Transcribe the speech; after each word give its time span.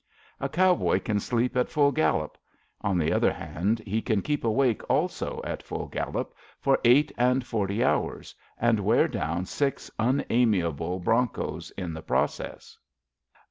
A 0.39 0.49
cow 0.49 0.73
48 0.73 0.73
ABAFT 0.73 0.79
THE 0.79 0.79
FUNNEL 0.79 0.93
toy 0.93 1.05
can 1.13 1.19
sleep 1.19 1.55
at 1.57 1.69
full 1.69 1.91
gallop; 1.91 2.37
on 2.81 2.97
the 2.97 3.13
other 3.13 3.31
hand, 3.31 3.83
he 3.85 4.01
can 4.01 4.23
keep 4.23 4.43
awake 4.43 4.81
also 4.89 5.41
at 5.43 5.61
full 5.61 5.85
gallop 5.89 6.33
for 6.59 6.79
eight 6.83 7.11
and 7.19 7.45
forty 7.45 7.83
hours 7.83 8.33
and 8.57 8.79
wear 8.79 9.07
down 9.07 9.45
six 9.45 9.91
unamiable 9.99 10.97
bronchos 10.97 11.69
in 11.77 11.93
the 11.93 12.01
process. 12.01 12.79